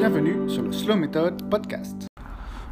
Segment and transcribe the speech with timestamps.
[0.00, 2.06] Bienvenue sur le Slow Method Podcast.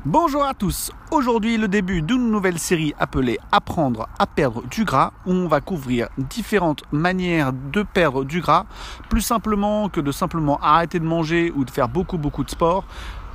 [0.06, 5.12] Bonjour à tous, aujourd'hui le début d'une nouvelle série appelée Apprendre à perdre du gras
[5.26, 8.64] où on va couvrir différentes manières de perdre du gras
[9.10, 12.86] plus simplement que de simplement arrêter de manger ou de faire beaucoup beaucoup de sport.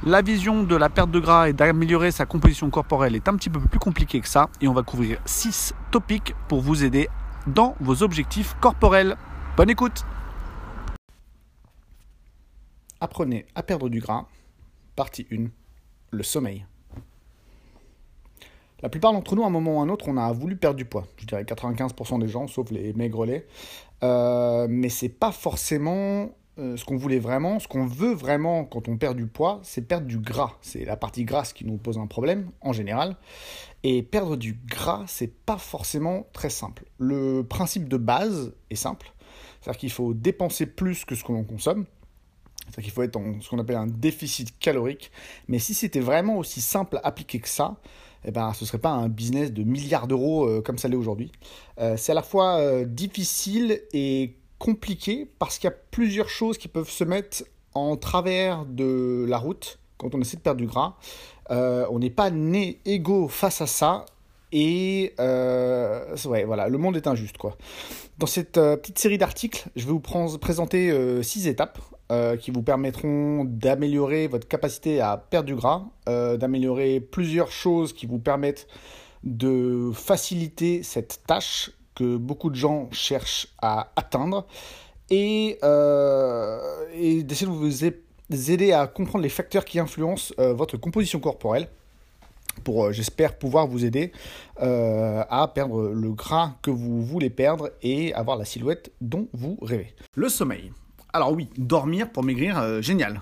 [0.04, 3.52] La vision de la perte de gras et d'améliorer sa composition corporelle est un petit
[3.52, 7.10] peu plus compliquée que ça et on va couvrir 6 topics pour vous aider
[7.46, 9.18] dans vos objectifs corporels.
[9.56, 10.04] Bonne écoute
[13.04, 14.28] Apprenez à perdre du gras.
[14.96, 15.48] Partie 1.
[16.12, 16.66] Le sommeil.
[18.82, 20.78] La plupart d'entre nous, à un moment ou à un autre, on a voulu perdre
[20.78, 21.04] du poids.
[21.18, 23.46] Je dirais 95% des gens, sauf les maigrelets.
[24.04, 27.60] Euh, mais c'est pas forcément euh, ce qu'on voulait vraiment.
[27.60, 30.54] Ce qu'on veut vraiment quand on perd du poids, c'est perdre du gras.
[30.62, 33.18] C'est la partie grasse qui nous pose un problème, en général.
[33.84, 36.86] Et perdre du gras, c'est pas forcément très simple.
[37.00, 39.12] Le principe de base est simple.
[39.60, 41.86] C'est-à-dire qu'il faut dépenser plus que ce que l'on consomme.
[42.66, 45.12] C'est-à-dire qu'il faut être en ce qu'on appelle un déficit calorique.
[45.48, 47.78] Mais si c'était vraiment aussi simple à appliquer que ça,
[48.26, 50.96] eh ben, ce ne serait pas un business de milliards d'euros euh, comme ça l'est
[50.96, 51.32] aujourd'hui.
[51.80, 56.58] Euh, c'est à la fois euh, difficile et compliqué parce qu'il y a plusieurs choses
[56.58, 60.68] qui peuvent se mettre en travers de la route quand on essaie de perdre du
[60.68, 60.96] gras.
[61.50, 64.06] on n'est pas né égaux face à ça
[64.52, 67.58] et ouais, voilà, le monde est injuste quoi.
[68.20, 71.80] Dans cette petite série d'articles, je vais vous présenter six étapes
[72.12, 77.94] euh, qui vous permettront d'améliorer votre capacité à perdre du gras, euh, d'améliorer plusieurs choses
[77.94, 78.68] qui vous permettent
[79.24, 84.46] de faciliter cette tâche que beaucoup de gens cherchent à atteindre
[85.10, 86.60] et, euh,
[86.94, 91.70] et d'essayer de vous aider à comprendre les facteurs qui influencent votre composition corporelle
[92.66, 94.12] pour, j'espère, pouvoir vous aider
[94.58, 99.96] à perdre le gras que vous voulez perdre et avoir la silhouette dont vous rêvez.
[100.16, 100.74] Le sommeil.
[101.14, 103.22] Alors oui, dormir pour maigrir, euh, génial.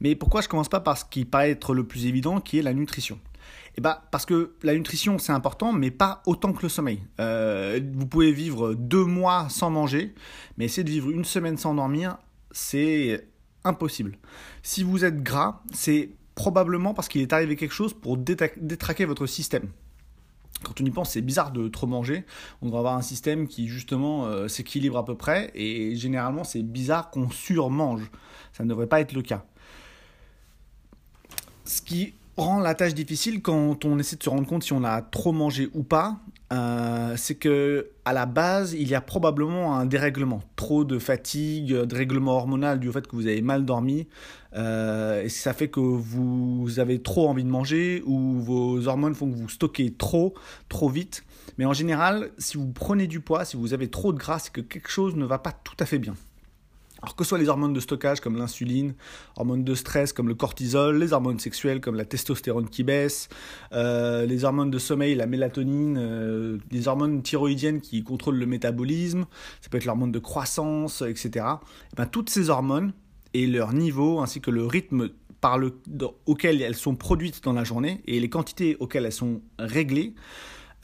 [0.00, 2.62] Mais pourquoi je commence pas par ce qui paraît être le plus évident, qui est
[2.62, 3.18] la nutrition?
[3.76, 7.02] Eh ben, parce que la nutrition c'est important, mais pas autant que le sommeil.
[7.20, 10.14] Euh, vous pouvez vivre deux mois sans manger,
[10.56, 12.16] mais essayer de vivre une semaine sans dormir,
[12.52, 13.26] c'est
[13.64, 14.18] impossible.
[14.62, 19.26] Si vous êtes gras, c'est probablement parce qu'il est arrivé quelque chose pour détraquer votre
[19.26, 19.68] système
[20.62, 22.24] quand on y pense, c'est bizarre de trop manger.
[22.60, 26.62] On devrait avoir un système qui justement euh, s'équilibre à peu près et généralement c'est
[26.62, 28.10] bizarre qu'on surmange.
[28.52, 29.44] Ça ne devrait pas être le cas.
[31.64, 34.84] Ce qui rend la tâche difficile quand on essaie de se rendre compte si on
[34.84, 36.18] a trop mangé ou pas,
[36.52, 41.72] euh, c'est que à la base, il y a probablement un dérèglement, trop de fatigue,
[41.72, 44.06] de règlement hormonal du fait que vous avez mal dormi,
[44.54, 49.30] euh, et ça fait que vous avez trop envie de manger ou vos hormones font
[49.30, 50.34] que vous stockez trop,
[50.68, 51.24] trop vite.
[51.56, 54.52] Mais en général, si vous prenez du poids, si vous avez trop de gras, c'est
[54.52, 56.14] que quelque chose ne va pas tout à fait bien.
[57.02, 58.94] Alors que ce soit les hormones de stockage comme l'insuline,
[59.36, 63.28] hormones de stress comme le cortisol, les hormones sexuelles comme la testostérone qui baisse,
[63.72, 69.26] euh, les hormones de sommeil, la mélatonine, euh, les hormones thyroïdiennes qui contrôlent le métabolisme,
[69.60, 71.44] ça peut être l'hormone de croissance, etc.
[71.92, 72.92] Et ben, toutes ces hormones
[73.34, 75.10] et leur niveau ainsi que le rythme
[76.26, 80.14] auquel elles sont produites dans la journée et les quantités auxquelles elles sont réglées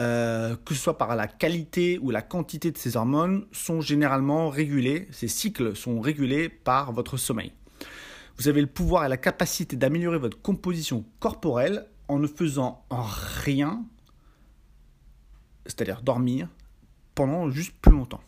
[0.00, 4.48] euh, que ce soit par la qualité ou la quantité de ces hormones, sont généralement
[4.48, 7.52] régulés, ces cycles sont régulés par votre sommeil.
[8.36, 13.84] Vous avez le pouvoir et la capacité d'améliorer votre composition corporelle en ne faisant rien,
[15.66, 16.48] c'est-à-dire dormir,
[17.16, 18.22] pendant juste plus longtemps.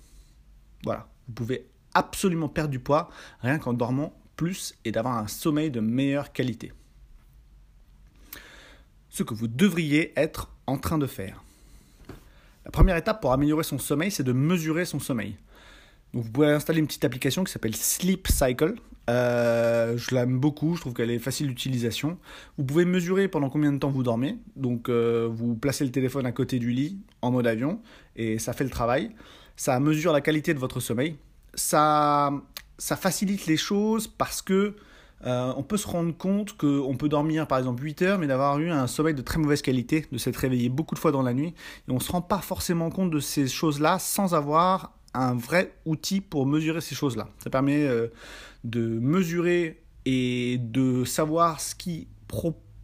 [0.85, 3.11] Voilà, vous pouvez absolument perdre du poids
[3.41, 6.73] rien qu'en dormant plus et d'avoir un sommeil de meilleure qualité.
[9.11, 11.43] Ce que vous devriez être en train de faire.
[12.73, 15.37] Première étape pour améliorer son sommeil, c'est de mesurer son sommeil.
[16.15, 18.75] Donc vous pouvez installer une petite application qui s'appelle Sleep Cycle.
[19.09, 22.19] Euh, je l'aime beaucoup, je trouve qu'elle est facile d'utilisation.
[22.59, 24.39] Vous pouvez mesurer pendant combien de temps vous dormez.
[24.57, 27.81] Donc euh, vous placez le téléphone à côté du lit en mode avion
[28.17, 29.11] et ça fait le travail.
[29.57, 31.17] Ça mesure la qualité de votre sommeil.
[31.55, 32.33] Ça,
[32.79, 34.77] ça facilite les choses parce que
[35.27, 38.59] euh, on peut se rendre compte qu'on peut dormir par exemple 8 heures, mais d'avoir
[38.59, 41.35] eu un sommeil de très mauvaise qualité, de s'être réveillé beaucoup de fois dans la
[41.35, 41.55] nuit,
[41.89, 45.75] et on ne se rend pas forcément compte de ces choses-là sans avoir un vrai
[45.87, 47.29] outil pour mesurer ces choses-là.
[47.43, 48.09] Ça permet euh,
[48.65, 52.09] de mesurer et de savoir ce qui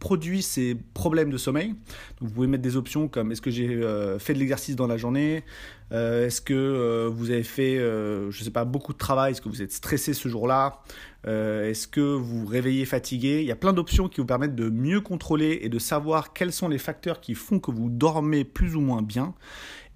[0.07, 1.75] produit ces problèmes de sommeil.
[2.21, 4.95] vous pouvez mettre des options comme est-ce que j'ai euh, fait de l'exercice dans la
[4.95, 5.43] journée,
[5.91, 9.61] est-ce que vous avez fait, je ne sais pas, beaucoup de travail, est-ce que vous
[9.61, 10.81] êtes stressé ce jour-là,
[11.27, 13.41] euh, est-ce que vous vous réveillez fatigué?
[13.41, 16.53] Il y a plein d'options qui vous permettent de mieux contrôler et de savoir quels
[16.53, 19.33] sont les facteurs qui font que vous dormez plus ou moins bien.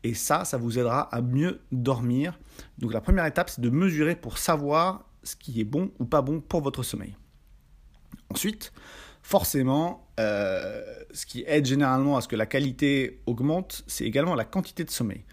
[0.03, 2.37] Et ça, ça vous aidera à mieux dormir.
[2.79, 6.21] Donc la première étape, c'est de mesurer pour savoir ce qui est bon ou pas
[6.21, 7.15] bon pour votre sommeil.
[8.29, 8.73] Ensuite,
[9.23, 10.81] forcément, euh,
[11.13, 14.91] ce qui aide généralement à ce que la qualité augmente, c'est également la quantité de
[14.91, 15.23] sommeil.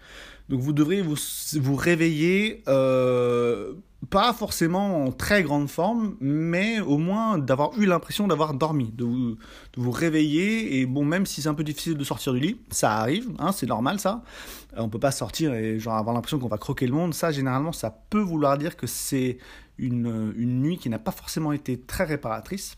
[0.49, 1.15] Donc vous devrez vous,
[1.59, 3.73] vous réveiller, euh,
[4.09, 9.03] pas forcément en très grande forme, mais au moins d'avoir eu l'impression d'avoir dormi, de
[9.03, 9.37] vous, de
[9.77, 10.79] vous, réveiller.
[10.79, 13.51] Et bon, même si c'est un peu difficile de sortir du lit, ça arrive, hein,
[13.51, 14.23] c'est normal ça.
[14.73, 17.13] Euh, on peut pas sortir et genre avoir l'impression qu'on va croquer le monde.
[17.13, 19.37] Ça, généralement, ça peut vouloir dire que c'est
[19.77, 22.75] une, une nuit qui n'a pas forcément été très réparatrice.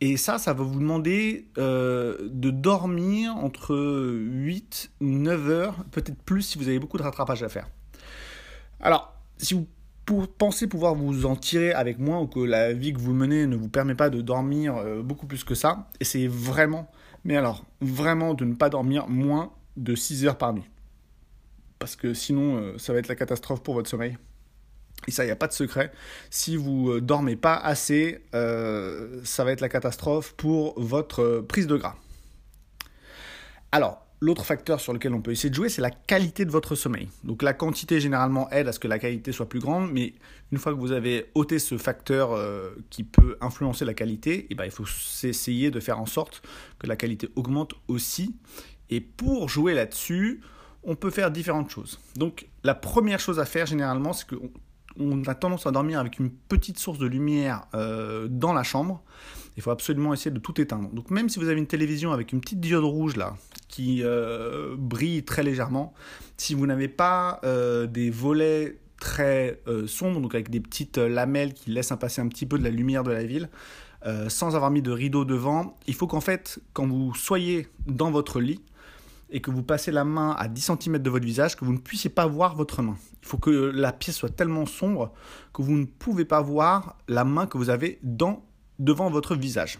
[0.00, 6.42] Et ça, ça va vous demander euh, de dormir entre 8 9 heures, peut-être plus
[6.42, 7.68] si vous avez beaucoup de rattrapage à faire.
[8.80, 9.66] Alors, si vous
[10.38, 13.56] pensez pouvoir vous en tirer avec moi ou que la vie que vous menez ne
[13.56, 16.90] vous permet pas de dormir euh, beaucoup plus que ça, essayez vraiment,
[17.24, 20.68] mais alors vraiment de ne pas dormir moins de 6 heures par nuit.
[21.80, 24.16] Parce que sinon, euh, ça va être la catastrophe pour votre sommeil.
[25.06, 25.92] Et ça, il n'y a pas de secret.
[26.30, 31.42] Si vous euh, dormez pas assez, euh, ça va être la catastrophe pour votre euh,
[31.42, 31.96] prise de gras.
[33.72, 36.74] Alors, l'autre facteur sur lequel on peut essayer de jouer, c'est la qualité de votre
[36.74, 37.08] sommeil.
[37.22, 40.14] Donc la quantité généralement aide à ce que la qualité soit plus grande, mais
[40.50, 42.30] une fois que vous avez ôté ce facteur
[42.90, 44.86] qui peut influencer la qualité, eh ben, il faut
[45.22, 46.42] essayer de faire en sorte
[46.78, 48.34] que la qualité augmente aussi.
[48.90, 50.40] Et pour jouer là-dessus,
[50.82, 52.00] on peut faire différentes choses.
[52.16, 54.36] Donc la première chose à faire généralement, c'est que
[54.98, 59.02] on a tendance à dormir avec une petite source de lumière euh, dans la chambre.
[59.56, 60.88] Il faut absolument essayer de tout éteindre.
[60.90, 63.36] Donc même si vous avez une télévision avec une petite diode rouge là
[63.68, 65.92] qui euh, brille très légèrement,
[66.36, 71.70] si vous n'avez pas euh, des volets très sombres, donc avec des petites lamelles qui
[71.70, 73.48] laissent passer un petit peu de la lumière de la ville,
[74.26, 78.40] sans avoir mis de rideau devant, il faut qu'en fait, quand vous soyez dans votre
[78.40, 78.60] lit,
[79.30, 81.78] et que vous passez la main à 10 cm de votre visage, que vous ne
[81.78, 82.96] puissiez pas voir votre main.
[83.22, 85.12] Il faut que la pièce soit tellement sombre
[85.52, 88.42] que vous ne pouvez pas voir la main que vous avez dans,
[88.78, 89.78] devant votre visage.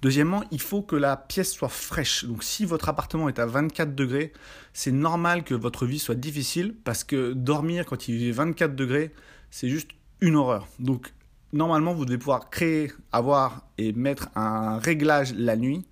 [0.00, 2.24] Deuxièmement, il faut que la pièce soit fraîche.
[2.24, 4.32] Donc si votre appartement est à 24 degrés,
[4.72, 9.12] c'est normal que votre vie soit difficile parce que dormir quand il fait 24 degrés,
[9.50, 10.68] c'est juste une horreur.
[10.78, 11.12] Donc
[11.52, 15.84] normalement, vous devez pouvoir créer, avoir et mettre un réglage la nuit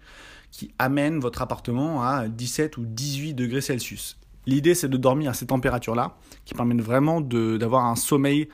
[0.56, 4.19] qui amène votre appartement à 17 ou 18 degrés Celsius.
[4.47, 6.17] L'idée, c'est de dormir à ces températures-là,
[6.47, 8.49] qui permettent vraiment d'avoir un sommeil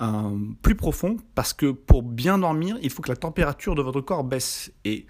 [0.00, 4.00] euh, plus profond, parce que pour bien dormir, il faut que la température de votre
[4.00, 4.70] corps baisse.
[4.84, 5.06] Et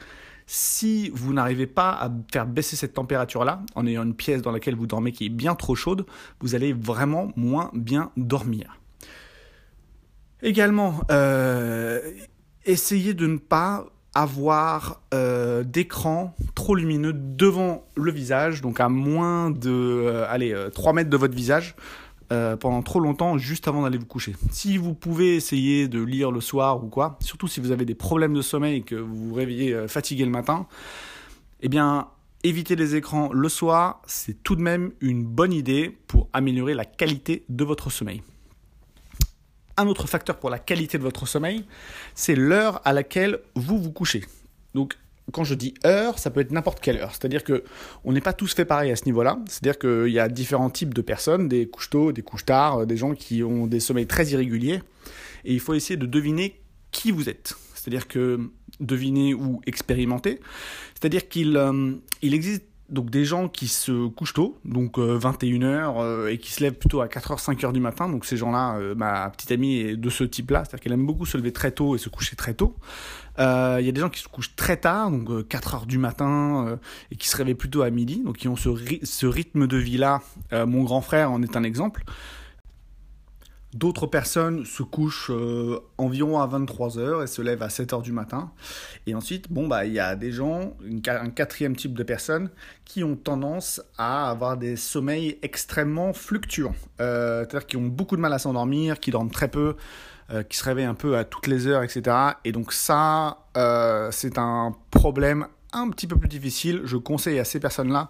[0.46, 4.76] si vous n'arrivez pas à faire baisser cette température-là, en ayant une pièce dans laquelle
[4.76, 6.06] vous dormez qui est bien trop chaude,
[6.40, 8.81] vous allez vraiment moins bien dormir.
[10.40, 12.00] Également, euh,
[12.64, 13.84] essayez de ne pas
[14.14, 20.90] avoir euh, d'écran trop lumineux devant le visage, donc à moins de euh, allez, 3
[20.90, 21.74] euh, mètres de votre visage,
[22.60, 24.36] pendant trop longtemps, juste avant d'aller vous coucher.
[24.52, 27.96] Si vous pouvez essayer de lire le soir ou quoi, surtout si vous avez des
[27.96, 30.68] problèmes de sommeil et que vous vous réveillez fatigué le matin,
[31.60, 32.06] eh bien,
[32.44, 36.84] éviter les écrans le soir, c'est tout de même une bonne idée pour améliorer la
[36.84, 38.22] qualité de votre sommeil
[39.81, 41.65] un autre facteur pour la qualité de votre sommeil,
[42.15, 44.25] c'est l'heure à laquelle vous vous couchez.
[44.75, 44.97] Donc,
[45.32, 47.11] quand je dis heure, ça peut être n'importe quelle heure.
[47.11, 47.65] C'est-à-dire que
[48.05, 49.38] on n'est pas tous fait pareil à ce niveau-là.
[49.47, 52.97] C'est-à-dire qu'il y a différents types de personnes, des couches tôt, des couches tard, des
[52.97, 54.82] gens qui ont des sommeils très irréguliers.
[55.44, 56.61] Et il faut essayer de deviner
[56.91, 57.55] qui vous êtes.
[57.75, 60.41] C'est-à-dire que deviner ou expérimenter.
[60.94, 66.01] C'est-à-dire qu'il euh, il existe donc des gens qui se couchent tôt, donc 21h, euh,
[66.01, 68.09] euh, et qui se lèvent plutôt à 4h, 5h du matin.
[68.09, 71.27] Donc ces gens-là, euh, ma petite amie est de ce type-là, c'est-à-dire qu'elle aime beaucoup
[71.27, 72.75] se lever très tôt et se coucher très tôt.
[73.39, 76.79] Il y a des gens qui se couchent très tard, donc 4h du matin,
[77.11, 78.69] et qui se réveillent plutôt à midi, donc qui ont ce,
[79.03, 80.20] ce rythme de vie-là.
[80.53, 82.05] mon grand frère en est un exemple.
[83.72, 88.50] D'autres personnes se couchent euh, environ à 23h et se lèvent à 7h du matin.
[89.06, 92.50] Et ensuite, bon, bah, il y a des gens, un quatrième type de personnes,
[92.84, 96.74] qui ont tendance à avoir des sommeils extrêmement fluctuants.
[97.00, 99.77] Euh, c'est-à-dire qui ont beaucoup de mal à s'endormir, qui dorment très peu,
[100.32, 102.17] euh, qui se réveillent un peu à toutes les heures, etc.
[102.44, 103.46] Et donc ça,
[104.10, 108.08] c'est un problème un petit peu plus difficile, je conseille à ces personnes-là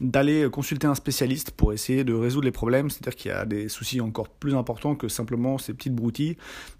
[0.00, 2.90] d'aller consulter un spécialiste pour essayer de résoudre les problèmes.
[2.90, 6.36] C'est-à-dire qu'il y a des soucis encore plus importants que simplement ces petites broutilles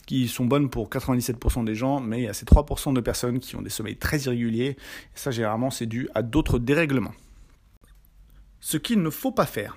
[0.06, 3.40] qui sont bonnes pour 97% des gens, mais il y a ces 3% de personnes
[3.40, 4.76] qui ont des sommeils très irréguliers.
[5.14, 7.14] Ça, généralement, c'est dû à d'autres dérèglements.
[8.60, 9.76] Ce qu'il ne faut pas faire.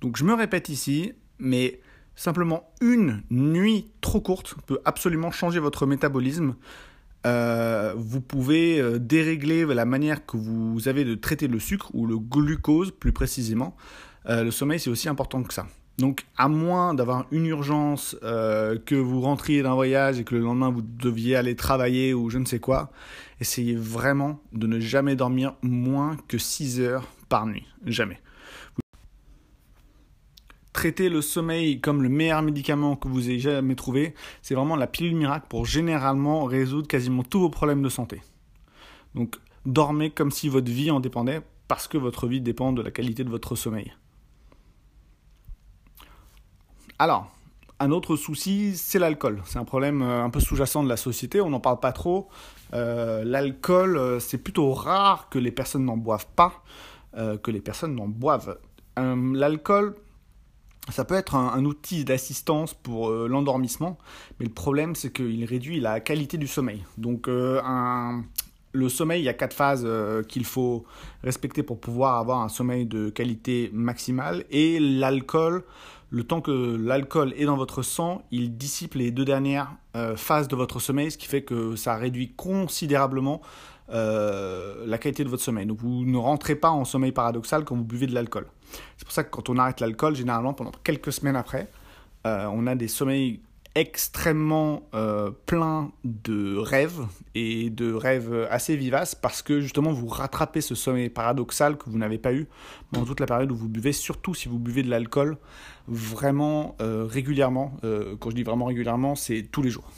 [0.00, 1.80] Donc je me répète ici, mais
[2.14, 6.54] simplement une nuit trop courte peut absolument changer votre métabolisme
[7.26, 12.06] euh, vous pouvez euh, dérégler la manière que vous avez de traiter le sucre ou
[12.06, 13.76] le glucose plus précisément.
[14.28, 15.66] Euh, le sommeil, c'est aussi important que ça.
[15.98, 20.68] Donc, à moins d'avoir une urgence, que vous rentriez d'un voyage et que le lendemain
[20.68, 22.90] vous deviez aller travailler ou je ne sais quoi,
[23.40, 27.64] essayez vraiment de ne jamais dormir moins que 6 heures par nuit.
[27.86, 28.20] Jamais.
[30.76, 34.86] Traiter le sommeil comme le meilleur médicament que vous ayez jamais trouvé, c'est vraiment la
[34.86, 38.20] pilule miracle pour généralement résoudre quasiment tous vos problèmes de santé.
[39.14, 42.90] Donc, dormez comme si votre vie en dépendait parce que votre vie dépend de la
[42.90, 43.94] qualité de votre sommeil.
[46.98, 47.32] Alors,
[47.80, 49.40] un autre souci, c'est l'alcool.
[49.46, 52.28] C'est un problème euh, un peu sous-jacent de la société, on n'en parle pas trop.
[52.74, 56.62] Euh, l'alcool, euh, c'est plutôt rare que les personnes n'en boivent pas,
[57.42, 58.58] que les personnes n'en boivent.
[58.98, 59.94] L'alcool,
[60.90, 63.98] ça peut être un, outil d'assistance pour l'endormissement,
[64.38, 66.84] mais le problème, c'est qu'il réduit la qualité du sommeil.
[66.96, 69.86] Donc, le sommeil, il y a quatre phases
[70.28, 70.84] qu'il faut
[71.24, 75.64] respecter pour pouvoir avoir un sommeil de qualité maximale, et l'alcool
[76.10, 80.48] le temps que l'alcool est dans votre sang, il dissipe les deux dernières euh, phases
[80.48, 83.42] de votre sommeil, ce qui fait que ça réduit considérablement
[83.88, 85.66] euh, la qualité de votre sommeil.
[85.66, 88.46] Donc vous ne rentrez pas en sommeil paradoxal quand vous buvez de l'alcool.
[88.96, 91.68] C'est pour ça que quand on arrête l'alcool, généralement pendant quelques semaines après,
[92.26, 93.40] euh, on a des sommeils
[93.76, 100.62] extrêmement euh, plein de rêves et de rêves assez vivaces parce que justement vous rattrapez
[100.62, 102.48] ce sommeil paradoxal que vous n'avez pas eu
[102.90, 105.36] pendant toute la période où vous buvez, surtout si vous buvez de l'alcool
[105.88, 107.76] vraiment régulièrement.
[108.18, 109.88] Quand je dis vraiment régulièrement, c'est tous les jours.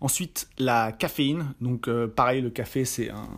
[0.00, 1.54] Ensuite, la caféine.
[1.60, 3.28] Donc pareil, le café c'est un...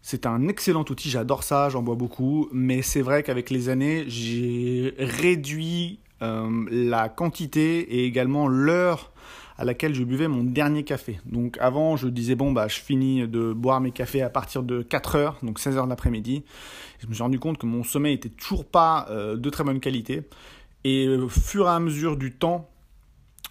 [0.00, 4.04] C'est un excellent outil, j'adore ça, j'en bois beaucoup, mais c'est vrai qu'avec les années,
[4.06, 9.12] j'ai réduit euh, la quantité et également l'heure
[9.56, 11.20] à laquelle je buvais mon dernier café.
[11.26, 14.82] Donc avant, je disais, bon, bah, je finis de boire mes cafés à partir de
[14.82, 16.44] 4 heures, donc 16 heures de l'après-midi.
[17.00, 19.80] Je me suis rendu compte que mon sommeil était toujours pas euh, de très bonne
[19.80, 20.22] qualité.
[20.84, 22.68] Et au fur et à mesure du temps,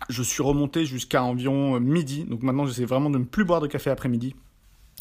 [0.09, 2.25] je suis remonté jusqu'à environ midi.
[2.25, 4.35] Donc maintenant, j'essaie vraiment de ne plus boire de café après-midi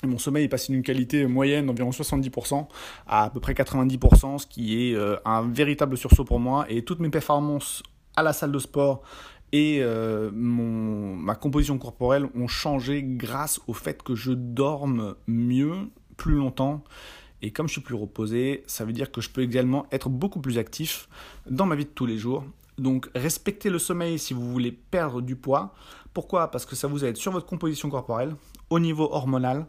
[0.05, 2.67] mon sommeil est passé d'une qualité moyenne d'environ 70%
[3.07, 6.67] à à peu près 90%, ce qui est euh, un véritable sursaut pour moi.
[6.69, 7.83] Et toutes mes performances
[8.17, 9.03] à la salle de sport
[9.53, 15.75] et euh, mon, ma composition corporelle ont changé grâce au fait que je dorme mieux,
[16.17, 16.83] plus longtemps.
[17.43, 20.41] Et comme je suis plus reposé, ça veut dire que je peux également être beaucoup
[20.41, 21.09] plus actif
[21.49, 22.45] dans ma vie de tous les jours.
[22.79, 25.75] Donc respectez le sommeil si vous voulez perdre du poids.
[26.13, 26.51] Pourquoi?
[26.51, 28.35] Parce que ça vous aide sur votre composition corporelle,
[28.71, 29.67] au niveau hormonal,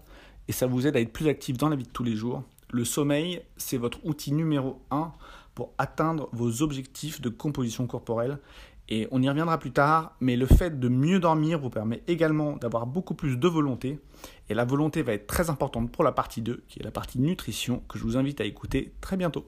[0.48, 2.44] et ça vous aide à être plus actif dans la vie de tous les jours.
[2.70, 5.12] Le sommeil, c'est votre outil numéro 1
[5.56, 8.40] pour atteindre vos objectifs de composition corporelle.
[8.90, 12.56] Et on y reviendra plus tard, mais le fait de mieux dormir vous permet également
[12.56, 14.00] d'avoir beaucoup plus de volonté.
[14.50, 17.20] Et la volonté va être très importante pour la partie 2, qui est la partie
[17.20, 19.46] nutrition, que je vous invite à écouter très bientôt.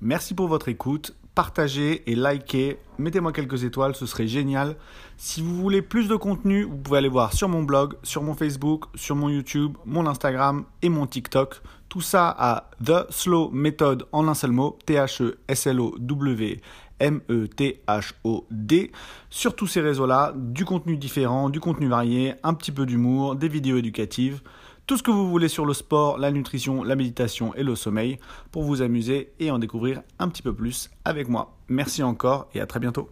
[0.00, 4.74] Merci pour votre écoute partagez et likez, mettez-moi quelques étoiles, ce serait génial.
[5.16, 8.34] Si vous voulez plus de contenu, vous pouvez aller voir sur mon blog, sur mon
[8.34, 11.62] Facebook, sur mon YouTube, mon Instagram et mon TikTok.
[11.88, 16.60] Tout ça à The Slow Method en un seul mot, T-H-E-S-L-O-W.
[16.98, 18.90] M-E-T-H-O-D.
[19.30, 23.46] Sur tous ces réseaux-là, du contenu différent, du contenu varié, un petit peu d'humour, des
[23.46, 24.40] vidéos éducatives
[24.88, 28.18] tout ce que vous voulez sur le sport, la nutrition, la méditation et le sommeil
[28.50, 31.58] pour vous amuser et en découvrir un petit peu plus avec moi.
[31.68, 33.10] Merci encore et à très bientôt.